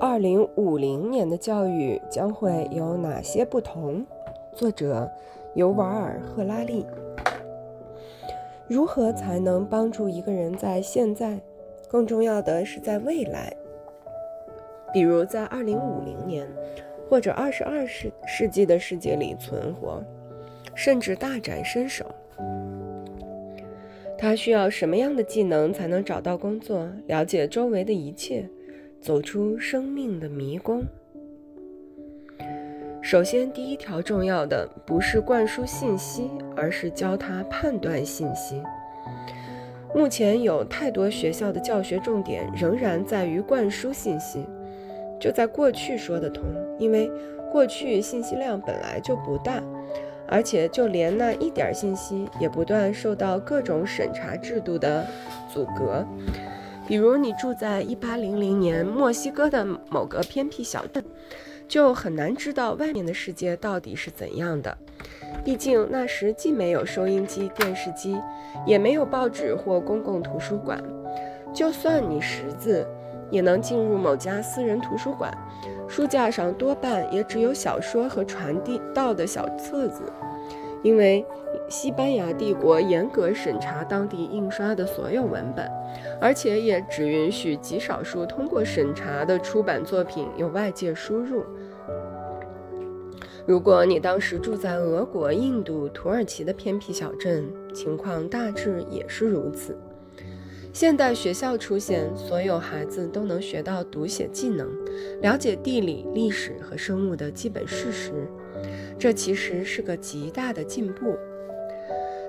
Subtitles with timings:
[0.00, 4.04] 二零五零年的教育将会有哪些不同？
[4.52, 5.10] 作者
[5.54, 6.86] 尤瓦尔·赫拉利。
[8.68, 11.40] 如何才能帮助一个人在现在，
[11.88, 13.52] 更重要的是在未来，
[14.92, 16.46] 比如在二零五零年
[17.08, 20.04] 或者二十二世世纪的世界里存活，
[20.74, 22.04] 甚至大展身手？
[24.18, 28.48] 他需要什么样的技能才能找到工作，了解周围的一切，
[29.00, 30.84] 走出生命的迷宫？
[33.00, 38.60] 首先，第一条重要的不是灌输信息，而是教他判断信息。
[39.94, 44.44] 目前有太多学校的教学重点仍然在于灌输信息，
[45.18, 46.44] 就在过去说得通，
[46.78, 47.10] 因为
[47.50, 49.62] 过去信息量本来就不大。
[50.30, 55.06] 而且，就连那一点信息也不断受到各种审查制度的
[55.50, 56.06] 阻隔。
[56.88, 61.04] 比如，你住在1800年墨西哥的某个偏僻小镇，
[61.68, 64.76] 就很难知道外面的世界到底是怎样的。
[65.44, 68.16] 毕竟那时既没有收音机、电视机，
[68.66, 70.82] 也没有报纸或公共图书馆。
[71.52, 72.86] 就算你识字，
[73.30, 75.30] 也能进入某家私人图书馆。
[75.86, 80.02] 书架上多半也只有小说和传递到的小册子，
[80.82, 81.24] 因为
[81.68, 85.70] 西班牙帝国严格审查当地印刷的所有文本，
[86.20, 91.44] 而且也只允许极少数通过审查的出版作品有外界输入。
[93.46, 99.76] 如果你当时住在俄国、印度、土耳其的偏僻小镇，情况大致也是如此。
[100.72, 104.68] 现代学校出现，所有孩子都能学到读写技能，
[105.22, 108.12] 了解地理、历史和生物的基本事实。
[108.98, 111.16] 这其实是个极大的进步。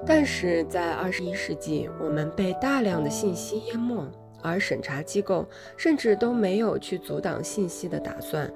[0.05, 4.07] 但是在二十一世纪，我们被大量的信息淹没，
[4.41, 5.45] 而审查机构
[5.77, 8.51] 甚至都没有去阻挡信息的打算，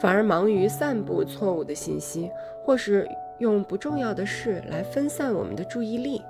[0.00, 2.30] 反而忙于散布错误的信息，
[2.64, 6.22] 或是用不重要的事来分散我们的注意力。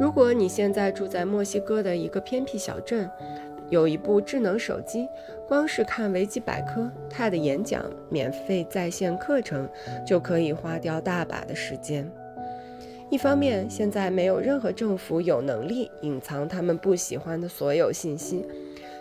[0.00, 3.10] 如果你现在住在墨西哥的一个偏僻小镇，
[3.68, 5.06] 有一部智能手机，
[5.46, 9.68] 光是看维基百科、TED 演讲、免费在线课程，
[10.06, 12.10] 就可以花掉大把的时间。
[13.10, 18.44] 一方面，现在没有任何政府有能力隐藏他们不喜欢的所有信息；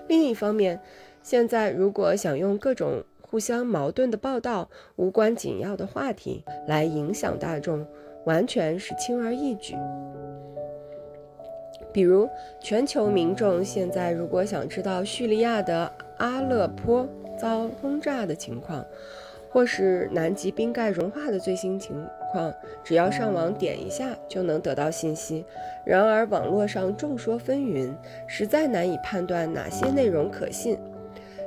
[0.07, 0.79] 另一方面，
[1.21, 7.85] 现在如果想用各种互相矛盾的报道、无关紧要的话题来影响大众，
[8.25, 9.75] 完全是轻而易举。
[11.93, 12.27] 比如，
[12.59, 17.07] 全球民众现在如果想知道叙利亚的阿勒颇
[17.39, 18.83] 遭轰炸的情况，
[19.51, 25.43] 或是南极冰盖融化的最新情况，只要上网点一下就能得到信息。
[25.85, 27.91] 然而，网络上众说纷纭，
[28.27, 30.77] 实在难以判断哪些内容可信。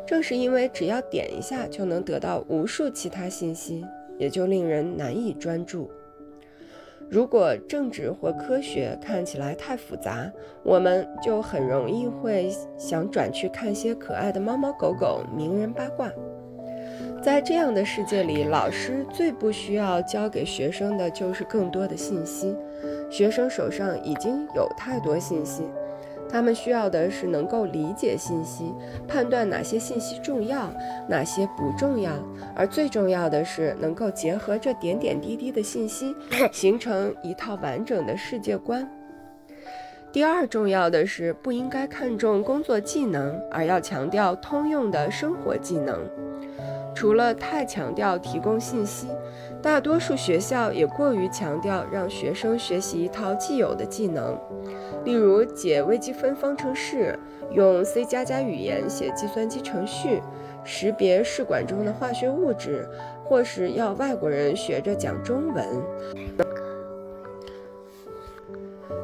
[0.04, 3.86] 正是因为只要点一下就能得到无数其他信息，
[4.18, 5.88] 也就令人难以专注。
[7.08, 10.32] 如果政治或科学看起来太复杂，
[10.64, 16.10] 我们就很容易会想转去看些可爱的猫猫狗狗、名人八卦。
[17.22, 22.56] 在这样的世界里，老师最不需要教给学生的就是更多的信息。
[23.08, 25.62] 学生手上已经有太多信息。
[26.28, 28.74] 他们需要的是能够理解信息，
[29.06, 30.72] 判断哪些信息重要，
[31.06, 32.10] 哪些不重要，
[32.56, 36.16] 而最重要的是能够结合这点点滴滴的信息，
[36.50, 38.88] 形成一套完整的世界观。
[40.10, 46.00] 第二重要的是，不应该看重工作技能，而要强调通用的生活技能。
[46.94, 49.08] 除了太强调提供信息，
[49.60, 54.38] 大多数学校也过于强调让学生学习一套既有的技能。
[55.04, 57.18] 例如解微积分方程式，
[57.50, 60.22] 用 C 加加语言写计算机程序，
[60.64, 62.88] 识别试管中的化学物质，
[63.24, 65.66] 或是要外国人学着讲中文。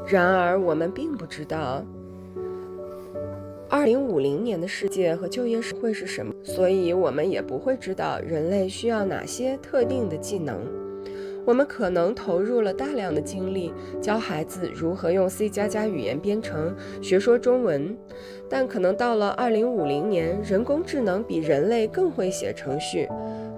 [0.06, 1.82] 然而，我们并不知道
[3.70, 10.58] 2050年的世界和就业会是什么，所以我们也不会知道人类需要哪些特定的技能。
[11.44, 13.72] 我们可能投入了大量的精力
[14.02, 17.96] 教孩子如何用 C 加加语言编程学说中文，
[18.48, 23.08] 但可能到了2050年，人工智能比人类更会写程序，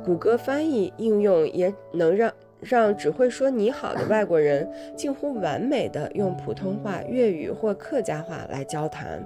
[0.05, 9.25] 谷歌翻译应用也能让让只会说你好的外国人近乎完美的用普通话、粤语或客家话来交谈。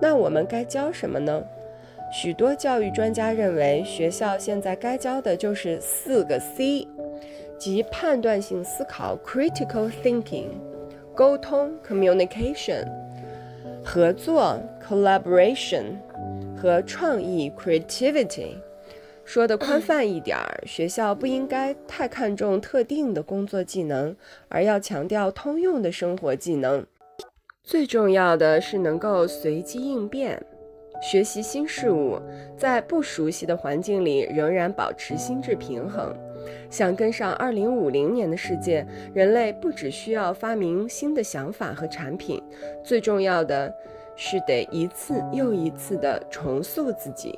[0.00, 1.42] 那我们该教什么呢？
[2.12, 6.86] 许多教育专家认为，学校现在该教的就是四个 C。
[7.58, 10.48] 即判断性思考 （critical thinking）、
[11.14, 12.86] 沟通 （communication）、
[13.82, 15.96] 合作 （collaboration）、
[16.54, 18.56] 和创意 （creativity）。
[19.24, 24.14] 说的宽泛一点儿，学校不应该太看重特定的工作技能，
[24.50, 26.86] 而要强调通用的生活技能。
[27.66, 30.40] 最重要的是能够随机应变，
[31.02, 32.16] 学习新事物，
[32.56, 36.14] 在不熟悉的环境里仍然保持心智平衡。
[36.70, 42.40] 想跟上2050年的世界，人类不只需要发明新的想法和产品，
[42.84, 43.74] 最重要的
[44.14, 47.36] 是得一次又一次地重塑自己。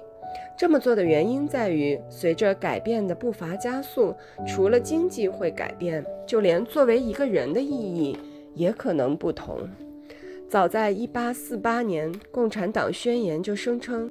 [0.58, 4.14] 这么做的原因在于，随着改变的步伐加速，
[4.46, 8.18] 除了经济会改变，就连作为一个人的意义
[8.52, 9.66] 也可能不同。
[10.48, 14.10] 早在1848年，《共产党宣言》就声称，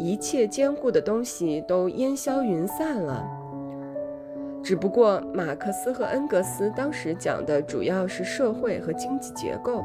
[0.00, 3.24] 一切坚固的东西都烟消云散了。
[4.64, 9.84] 只不过，马克思和恩格斯当时讲的主要是社会和经济结构。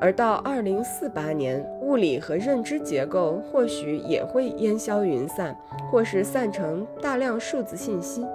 [0.00, 5.56] 而到二零四八年，物理和认知结构或许也会烟消云散，
[5.92, 8.26] 或是散成大量数字信息。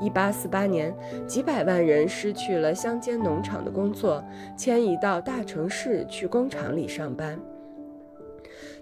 [0.00, 0.94] 一八四八年，
[1.26, 4.24] 几百万人失去了乡间农场的工作，
[4.56, 7.38] 迁移到大城市去工厂里上班。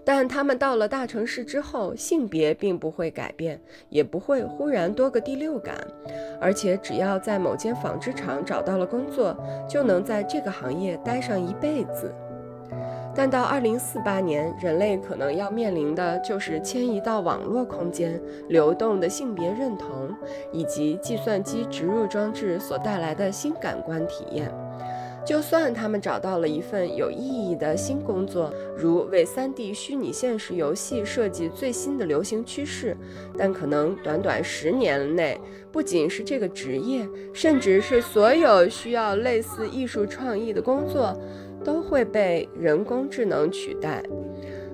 [0.07, 3.59] 但他们到了大城市之后，性别并不会改变，
[3.89, 5.75] 也不会忽然多个第六感，
[6.39, 9.35] 而且只要在某间纺织厂找到了工作，
[9.67, 12.15] 就能在这个行业待上一辈子。
[13.15, 19.89] 但到二零四八年，人类可能要面临的就是迁移到网络空间、流动的性别认同，
[20.53, 24.53] 以及计算机植入装置所带来的新感官体验。
[25.25, 32.95] 就算他们找到了一份有意义的新工作，如为 3D 虚拟现实游戏设计最新的流行趋势，
[33.39, 35.41] 但可能短短十年内，
[35.73, 41.19] 不仅是这个职业，甚至是所有需要类似艺术创意的工作，
[41.65, 44.03] 都会被人工智能取代。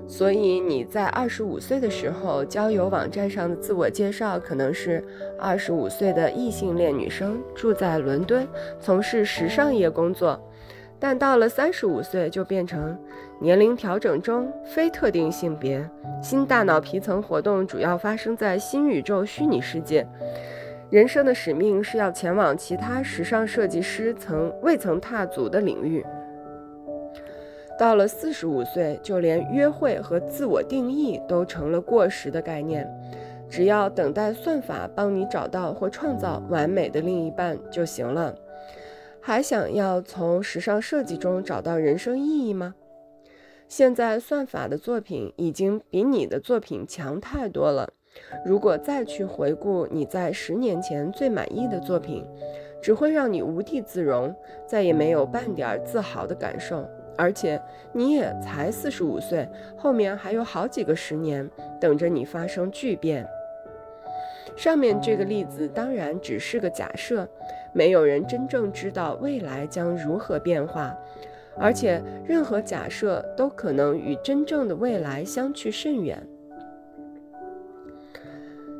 [0.07, 5.01] 所以你在二十五岁的时候，交友网站上的自我介绍可能是
[5.39, 8.45] 二十五岁的异性恋女生，住在伦敦，
[8.79, 10.37] 从事时尚业工作。
[10.99, 12.95] 但到了三十五岁，就变成
[13.39, 15.89] 年龄调整中，非特定性别，
[16.21, 20.05] 新大脑皮层活动主要发生在新宇宙虚拟世界。
[20.89, 26.05] 人生的使命是要前往其他时尚设计师曾未曾踏足的领域。
[27.81, 32.87] 到了四十五岁，就连约会和自我定义都成了过时的概念。
[33.49, 38.35] 只要等待算法帮你找到或创造完美的另一半就行了。
[39.19, 42.75] 还想要从时尚设计中找到人生意义吗？
[43.67, 47.89] 现在算法的作品已经比你的作品强太多了。
[48.45, 52.23] 如果再去回顾你在十年前最满意的作品，
[52.79, 54.31] 只会让你无地自容，
[54.67, 56.87] 再也没有半点自豪的感受。
[57.17, 57.61] 而且
[57.91, 59.47] 你也才四十五岁，
[59.77, 61.49] 后面还有好几个十年
[61.79, 63.27] 等着你发生巨变。
[64.55, 67.27] 上面这个例子当然只是个假设，
[67.73, 70.95] 没有人真正知道未来将如何变化，
[71.57, 76.21] 而且任何假设都可能与真正的未来相去甚远。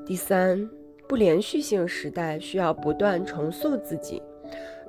[0.06, 0.70] 第三，
[1.08, 4.22] 不连续性时代需要不断重塑自己。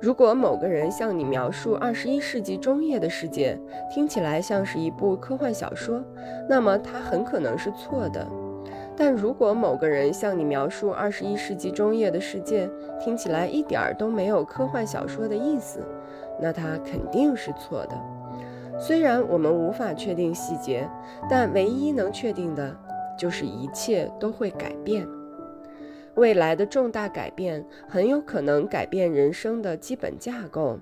[0.03, 3.57] 如果某个人向你描述二十一世纪中叶的世界，
[3.89, 6.03] 听起来像是一部科幻小说，
[6.49, 8.27] 那么他很可能是错的。
[8.97, 12.69] 但如果某个人向你描述二十一世纪中叶的世界，
[12.99, 15.79] 听起来一点儿都没有科幻小说的意思，
[16.37, 17.97] 那他肯定是错的。
[18.77, 20.85] 虽然我们无法确定细节，
[21.29, 22.75] 但唯一能确定的
[23.17, 25.07] 就是一切都会改变。
[26.15, 30.77] 未来的重大改变很有可能改变人生的基本架构，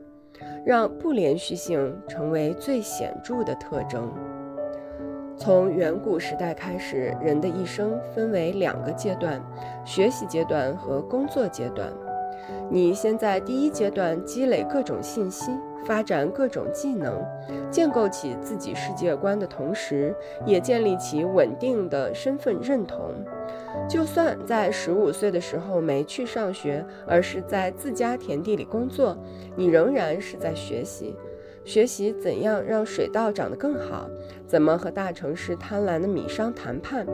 [0.66, 4.12] 让不连续性成为最显著的特征。
[5.38, 9.42] 从远古时代开始，人的一生分为两个阶段：
[9.86, 11.92] 学习阶段和工作阶段。
[12.70, 15.52] 你先在第一阶段积累各种信息，
[15.86, 17.24] 发展各种技能，
[17.70, 23.14] 建构起自己世界观的同时，也建立起稳定的身份认同。
[23.90, 29.18] 就算在十五岁的时候没去上学，而是在自家田地里工作，
[29.56, 31.16] 你仍然是在学习。
[31.64, 34.10] 学习怎样让水稻长得更好，
[34.48, 37.06] 怎么和大城市贪婪的米商谈判，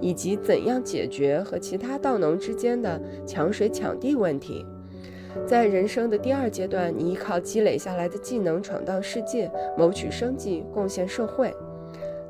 [0.00, 4.64] 以及怎样解决和其他稻农之间的抢水抢地问题。
[5.44, 11.52] 在人生的第二阶段，你依靠积累下来的技能闯荡世界，谋取生计，贡献社会。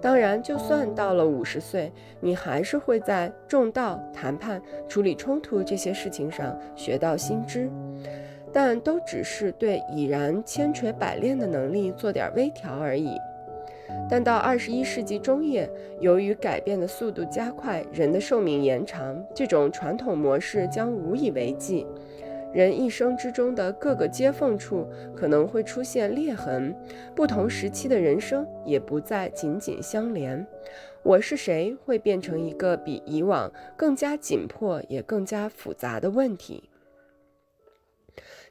[0.01, 7.71] 当然，就算到了五十岁，你还是会在种稻、谈判、处理冲突这些事情上学到新知，
[8.53, 13.11] 但都只是对已然千锤百炼的能力做点微调而已。
[14.09, 15.69] 但到二十一世纪中叶，
[16.01, 21.87] 由于改变的速度加快，人的寿命延长，这种传统模式将无以为继。
[22.57, 26.75] 人一生之中的各个接缝处可能会出现裂痕，
[27.15, 30.47] 不同时期的人生也不再紧紧相连。
[31.03, 36.71] 我是谁会变成一个比以往更加紧迫也更加复杂的问题。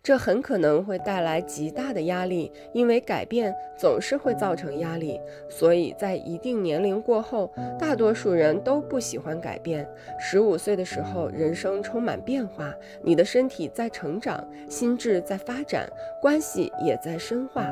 [0.06, 5.20] 这很可能会带来极大的压力，因为改变总是会造成压力。
[5.50, 9.90] 所以在一定年龄过后，大多数人都不喜欢改变。
[10.20, 12.72] 十五岁的时候，人生充满变化，
[13.02, 15.90] 你的身体在成长，心智在发展，
[16.22, 17.68] 关系也在深化，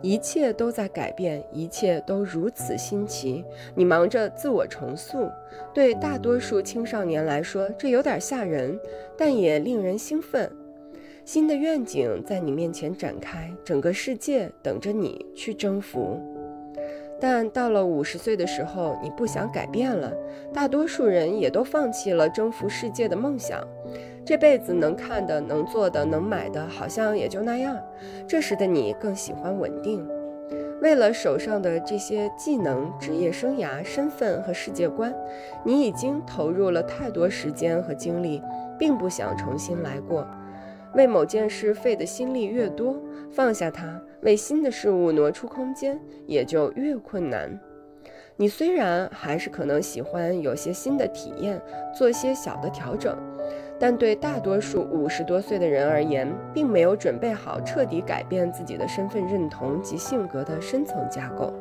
[0.00, 3.44] 一切都在改变，一切都如此新奇。
[3.74, 5.28] 你忙着自我重塑，
[5.74, 8.78] 对大多数青少年来说，这有点吓人，
[9.18, 10.48] 但也令人兴奋。
[11.24, 16.20] 新的愿景在你面前展开，整个世界等着你去征服。
[17.18, 20.12] 但到了五十岁的时候，你不想改变了。
[20.52, 23.58] 大多数人也都放弃了征服世界的梦想。
[24.22, 27.78] 这辈子能看的、能做的、能买的，好像也就那样。
[28.28, 30.06] 这时的你更喜欢稳定。
[30.82, 35.14] 为了手上的这些技能、职业生涯、身份和世界观，
[35.64, 38.42] 你已经投入了太多时间和精力，
[38.78, 40.26] 并不想重新来过。
[40.94, 47.58] 为某件事费的心力越多，放下它，为新的事物挪出空间也就越困难。
[48.36, 51.60] 你虽然还是可能喜欢有些新的体验，
[51.96, 53.16] 做些小的调整，
[53.78, 61.54] 但对大多数五十多岁的人而言，并没有准备好彻底改变自己的身份认同及性格的深层架构。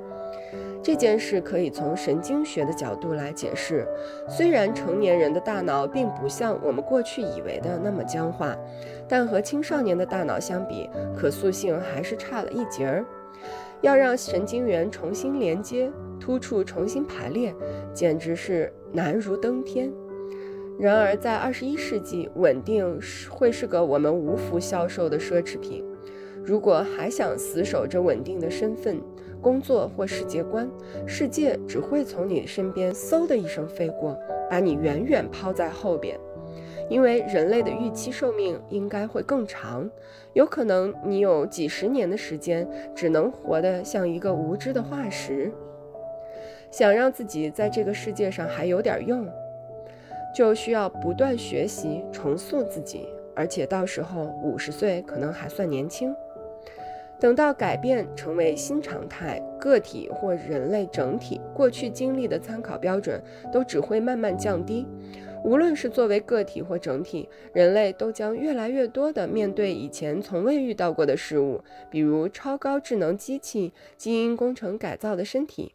[0.84, 3.88] 这件事可以从神经学的角度来解释。
[4.28, 8.54] 虽然成年人的大脑并不像我们过去以为的那么僵化，
[9.08, 13.06] 但和青少年的大脑相比，可塑性还是差了一截儿。
[13.80, 17.56] 要让神经元重新连接，突触重新排列，
[17.94, 19.90] 简直是难如登天。
[20.78, 25.82] 然而，在二十一世纪，稳定是会是个我们无福消受的奢侈品。
[26.44, 29.00] 如果还想死守着稳定的身份，
[29.44, 30.68] 工作或世界观，
[31.06, 34.18] 世界只会从你身边嗖的一声飞过，
[34.50, 36.18] 把你远远抛在后边。
[36.90, 39.90] 因为人类的预期寿命应该会更长，
[40.34, 45.52] 有可能你有几十年的时间只能活得像一个无知的化石。
[46.72, 49.28] 想让自己在这个世界上还有点用，
[50.36, 56.14] 就需要不断学习、重塑自己，而且到时候五十岁可能还算年轻。
[57.24, 64.86] 等到改变成为新常态，个体或人类整体过去经历的参考标准都只会慢慢降低。
[65.42, 75.74] 无论是作为个体或整体，人类都将越来越多地面对以前从未遇到过的事物，比如超高智能机器、基因工程改造的身体。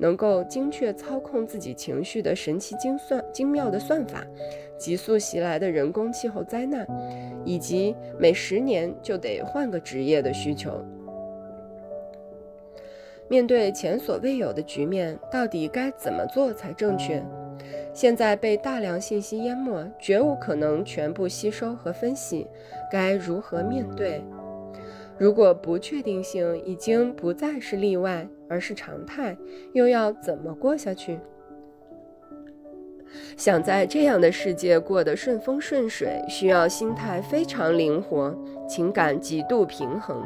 [0.00, 4.24] 能够精确操控自己情绪的神奇精算精妙的算法，
[4.78, 6.86] 急速袭来的人工气候灾难，
[7.44, 10.84] 以及每十年就得换个职业的需求。
[13.28, 17.22] 面对前所未有的局面，到底该怎么做才正确？
[17.92, 22.46] 现在被大量信息淹没，绝无可能全部吸收和分析，
[22.90, 24.22] 该如何面对？
[25.18, 29.36] 如果不确定性已经不再是例外，而是常态，
[29.72, 31.18] 又要怎么过下去？
[33.36, 38.36] 想在这样的世界过得顺风顺水，需要心态非常灵活，
[38.68, 40.22] 情感极度平衡。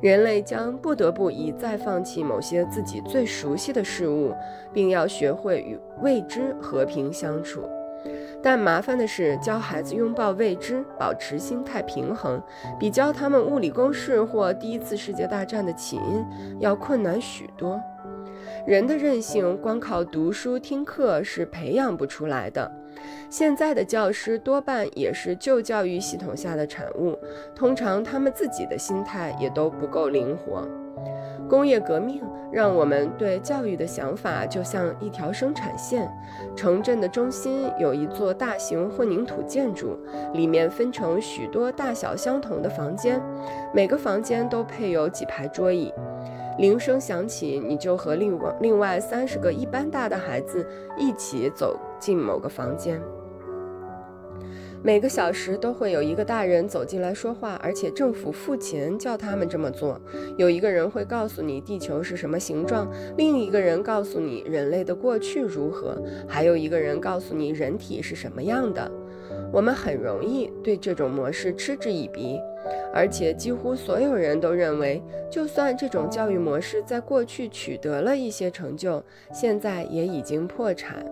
[0.00, 4.32] 人类将不得不一再放弃某些自己最熟悉的事物，
[4.72, 7.60] 并要学会与未知和平相处。
[8.46, 12.40] 但麻烦的是，教孩子拥抱未知，保持心态平衡，
[12.78, 16.24] 比教他们物理公式或第一次世界大战的起因
[16.60, 17.80] 要困难许多。
[18.64, 22.70] 人的韧性，光靠读书听课是培养不出来的。
[23.28, 27.18] 现在的教师多半也是旧教育系统下的产物，
[27.52, 30.64] 通常他们自己的心态也都不够灵活。
[31.48, 36.10] 工业革命让我们对教育的想法就像一条生产线。
[36.54, 39.96] 城镇的中心有一座大型混凝土建筑，
[40.32, 43.20] 里面分成许多大小相同的房间，
[43.72, 45.92] 每个房间都配有几排桌椅。
[46.58, 53.00] 铃声响起，你就和另外另外三十个一般大的孩子一起走进某个房间。
[54.86, 60.00] 每个小时都会有一个大人走进来说话，而且政府付钱叫他们这么做。
[60.36, 68.88] 有一个人会告诉你地球是什么形状，另一个人告诉你人类的过去如何，还有一个人告诉你人体是什么样的。
[69.52, 72.38] 我们很容易对这种模式嗤之以鼻，
[72.94, 79.02] 而且几乎所有人都认为，就算这种教育模式在过去取得了一些成就，
[79.32, 81.04] 现在也已经破产。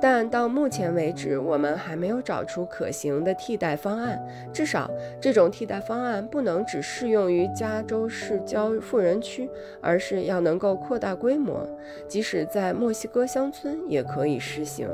[0.00, 4.22] 但到目前为止，我们还没有找出可行的替代方案。
[4.52, 9.48] 至少，这种替代方案不能只适用于加州市郊富人区，
[9.80, 11.66] 而是要能够扩大规模，
[12.06, 14.88] 即使在墨西哥乡村也可以实行。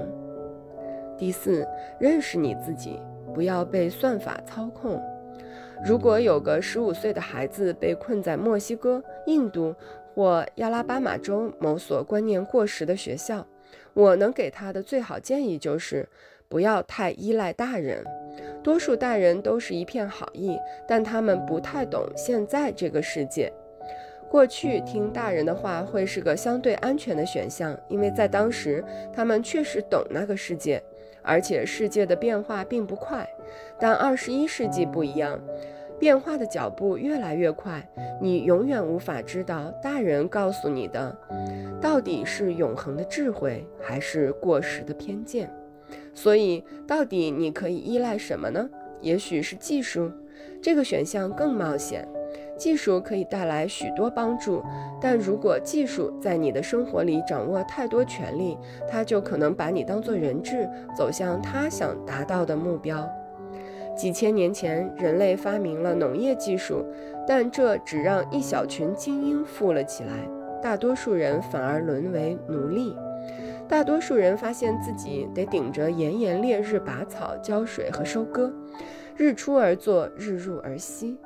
[1.19, 1.66] 第四，
[1.99, 3.00] 认识你自己，
[3.35, 5.02] 不要被算法操控。
[5.85, 9.75] 如果有个十五岁的孩子被困在墨西哥、印度
[10.14, 13.45] 或亚拉巴马州某所观念过时的学校，
[13.92, 16.08] 我能给他的最好建议就是，
[16.48, 18.04] 不要太依赖大人。
[18.62, 23.52] 多数大人都是一片好意，但他们不太懂现在这个世界。
[24.30, 30.80] 过去听大人的话会是个相对安全的选项，因为在当时他们确实懂那个世界，
[31.22, 33.28] 而且世界的变化并不快。
[33.78, 35.40] 但二十一世纪不一样。
[36.00, 37.87] 变化的脚步越来越快，
[38.21, 41.14] 你永远无法知道大人告诉你的
[41.80, 45.49] 到底是永恒的智慧还是过时的偏见。
[46.14, 48.69] 所以，到底你可以依赖什么呢？
[49.02, 50.11] 也许是技术，
[50.62, 52.09] 这个选项更冒险。
[52.57, 54.62] 技术可以带来许多帮助，
[55.00, 58.57] 但如果技术在你的生活里掌握太多权力，
[58.88, 63.09] 它就可能把你当作人质，走向他想达到的目标。
[64.00, 66.83] 几千年前，人类发明了农业技术，
[67.28, 70.26] 但这只让一小群精英富了起来，
[70.62, 72.97] 大多数人反而沦为奴隶。
[73.69, 78.50] 大多数人发现自己得顶着炎炎烈日拔草、浇水和收割，
[79.19, 81.19] 日出而作，日入而息。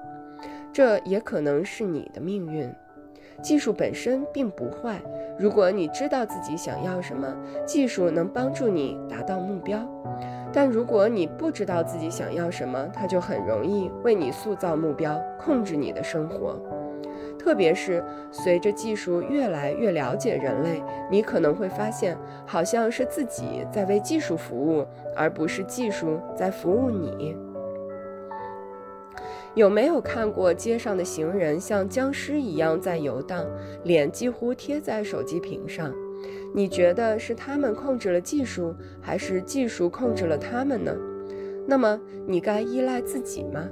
[0.73, 2.69] 这也可能是你的命运。
[3.43, 5.01] 技术本身并不坏，
[5.39, 7.35] 如果你知道自己想要什么，
[7.67, 9.79] 技术能帮助你达到目标。
[10.53, 16.59] 但如果你不知道自己想要什么，它就很容易为你塑造目标，控制你的生活。
[17.37, 27.37] 特别是随着技术越来越了解人类，你可能会发现，好像是自己在为技术服务，而不是技术在服务你。
[29.55, 33.47] 有没有看过街上的行人像僵尸一样在游荡，
[33.85, 35.95] 脸几乎贴在手机屏上？
[36.53, 40.93] 你觉得是他们控制了技术，还是技术控制了他们呢？
[41.67, 43.69] 那么你该依赖自己吗？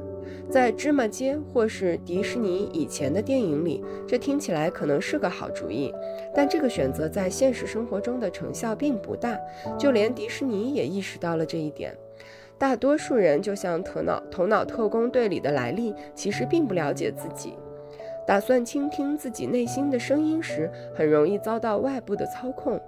[0.49, 5.93] 在芝麻街或是迪士尼以前的电影里，这听起来可能是个好主意，
[6.35, 9.37] 但这个选择在现实生活中的成效并不大。
[9.79, 11.97] 就连迪士尼也意识到了这一点。
[12.63, 17.55] 大多数人就像头脑头脑特工队里的莱利，其实并不了解自己。
[18.25, 22.81] 打算倾听自己内心的声音时，很容易遭到外部的操控。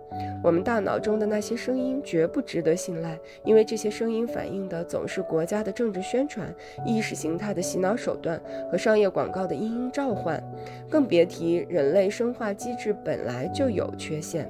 [0.44, 6.54] 我们大脑中的那些声音绝不值得信赖，因为这些声音反映的总是国家的政治宣传、
[6.86, 10.40] 意识形态的洗脑手段和商业广告的殷殷召唤。
[10.88, 14.48] 更别提人类生化机制本来就有缺陷。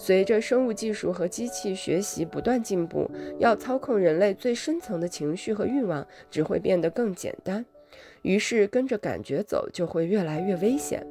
[0.00, 7.66] 随着生物技术和机器学习不断进步，要操控人类最深层的情绪和欲望，只会变得更简单。
[8.22, 11.04] 于是跟着感觉走就会越来越危险。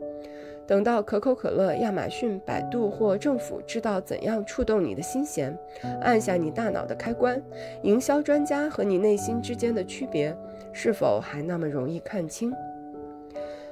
[0.66, 5.58] 等到可口可乐、亚马逊、百度或政府知道怎样触动你的心弦，
[6.02, 7.42] 按下你大脑的开关，
[7.84, 10.36] 营销专家和你内心之间的区别
[10.72, 12.54] 是否还那么容易看清？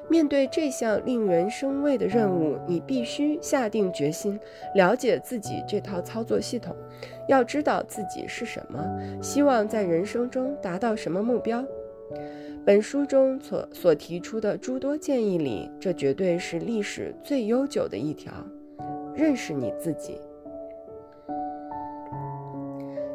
[0.10, 4.40] 面对这项令人生畏的任务，你必须下定决心，
[4.76, 6.76] 了解自己这套操作系统，
[7.28, 8.80] 要知道自己是什么，
[9.22, 11.64] 希望在人生中达到什么目标。
[12.66, 18.32] 本书中所所提出的诸多建议里，这绝对是历史最悠久的一条。
[19.14, 20.20] 认识你自己。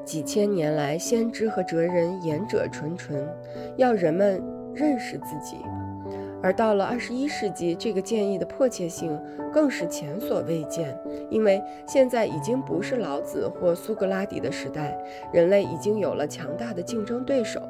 [0.04, 3.28] 几千年来，先知和哲人言者纯纯，
[3.76, 4.42] 要人们
[4.74, 5.58] 认识自己。
[6.42, 9.18] 而到了二十一世纪，这个建议的迫切性
[9.52, 10.98] 更是前所未见，
[11.30, 14.96] 因为现在已经不是老子或苏格拉底的时代，
[15.32, 17.60] 人类已经有了强大的竞争对手。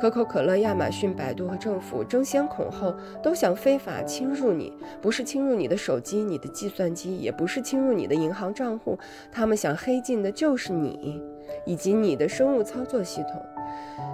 [0.00, 8.96] 可口可乐、亚马逊、百度和政府争先恐后，都想非法侵入你，不是侵入你的手机、你的计算机，也不是侵入你的银行账户，
[9.32, 11.20] 他们想黑进的就是你，
[11.66, 13.42] 以及你的生物操作系统。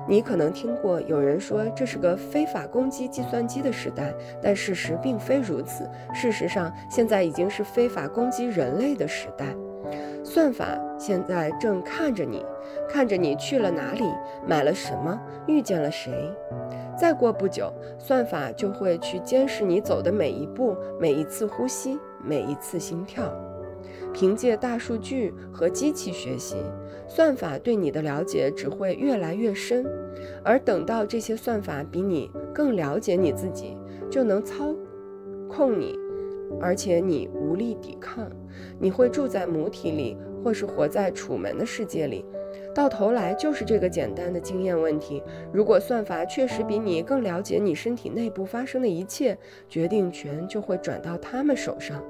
[0.06, 4.12] 你可能听过有人说这是个非法攻击计算机的时代，
[4.42, 5.88] 但事实并非如此。
[6.12, 9.46] 事实上，现在已经是非法攻击人类的时代。
[10.22, 10.66] 算法
[10.98, 12.44] 现在正看着你，
[12.88, 14.04] 看着你去了哪里，
[14.46, 16.12] 买了什么，遇见了谁。
[16.96, 23.30] 再过不久，算法就会去监视你走的每一步、每一次呼吸、每一次心跳。
[24.14, 26.56] 凭借大数据和机器学习，
[27.08, 29.84] 算法对你的了解只会越来越深。
[30.44, 33.76] 而等到这些算法比你更了解你自己，
[34.08, 34.72] 就能操
[35.48, 35.98] 控你，
[36.60, 38.30] 而且你无力抵抗。
[38.78, 42.24] 你会住在母体里，或是活在楚门的世界里。
[42.72, 45.20] 到头来就是这个简单的经验问题。
[45.52, 49.36] 如果算法确实比你更了解你身体内部发生的一切，
[49.68, 52.00] 决定权就会转到他们手上。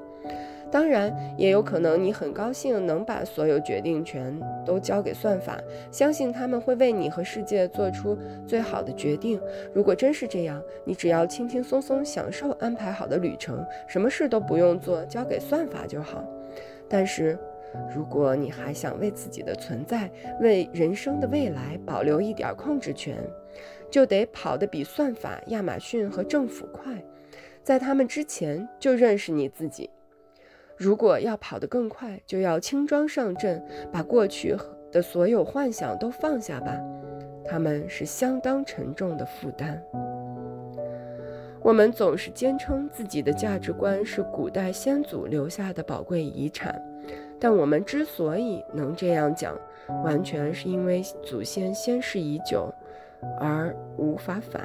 [0.75, 5.57] 当然，也有可能你很高兴能把所有决定权都交给算法，
[5.93, 9.41] 相信他们会为你和世界做出最好的决定。
[9.73, 16.25] 如果真是这样，你只要轻轻松松享受安排好的旅程，什么事都不用做，交给算法就好。
[16.89, 17.39] 但是，
[17.95, 20.11] 如果你还想为自己的存在、
[20.41, 23.17] 为人生的未来保留一点控制权，
[23.93, 27.01] 就得跑得比算法、亚马逊和政府快，
[27.63, 29.89] 在他们之前就认识你自己。
[30.77, 34.57] 如果要跑得更快，就要轻装上阵，把过去
[34.91, 36.79] 的所有幻想都放下吧，
[37.45, 39.83] 他们是相当沉重的负担。
[41.63, 46.79] 我们总是坚称自己的价值观是古代先祖留下的宝贵遗产，
[47.41, 49.59] 但我们之所以能这样讲，
[50.05, 52.71] 完全是因为祖先先世已久，
[53.41, 54.63] 而无法反